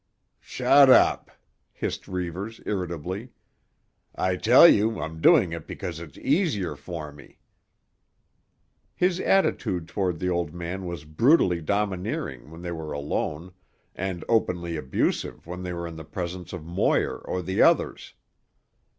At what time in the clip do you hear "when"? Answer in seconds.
12.49-12.63, 15.45-15.61